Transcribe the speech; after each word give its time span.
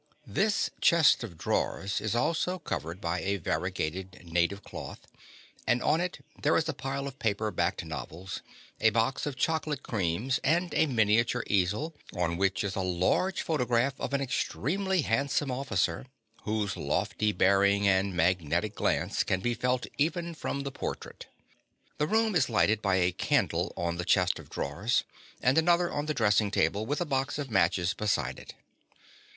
This 0.25 0.71
chest 0.81 1.23
of 1.23 1.37
drawers 1.37 2.01
is 2.01 2.15
also 2.15 2.57
covered 2.57 2.99
by 2.99 3.19
a 3.21 3.37
variegated 3.37 4.21
native 4.25 4.63
cloth, 4.63 5.05
and 5.67 5.83
on 5.83 6.01
it 6.01 6.25
there 6.41 6.57
is 6.57 6.67
a 6.67 6.73
pile 6.73 7.05
of 7.07 7.19
paper 7.19 7.51
backed 7.51 7.85
novels, 7.85 8.41
a 8.79 8.89
box 8.89 9.27
of 9.27 9.35
chocolate 9.35 9.83
creams, 9.83 10.39
and 10.43 10.73
a 10.73 10.87
miniature 10.87 11.43
easel, 11.45 11.93
on 12.15 12.35
which 12.35 12.63
is 12.63 12.75
a 12.75 12.79
large 12.81 13.43
photograph 13.43 13.93
of 13.99 14.11
an 14.11 14.21
extremely 14.21 15.03
handsome 15.03 15.51
officer, 15.51 16.07
whose 16.45 16.75
lofty 16.75 17.31
bearing 17.31 17.87
and 17.87 18.15
magnetic 18.15 18.73
glance 18.73 19.23
can 19.23 19.39
be 19.39 19.53
felt 19.53 19.85
even 19.99 20.33
from 20.33 20.61
the 20.63 20.71
portrait. 20.71 21.27
The 21.99 22.07
room 22.07 22.33
is 22.33 22.49
lighted 22.49 22.81
by 22.81 22.95
a 22.95 23.11
candle 23.11 23.71
on 23.77 23.97
the 23.97 24.05
chest 24.05 24.39
of 24.39 24.49
drawers, 24.49 25.03
and 25.43 25.59
another 25.59 25.91
on 25.93 26.07
the 26.07 26.15
dressing 26.15 26.49
table, 26.49 26.87
with 26.87 27.01
a 27.01 27.05
box 27.05 27.37
of 27.37 27.51
matches 27.51 27.93
beside 27.93 28.39
it. 28.39 28.55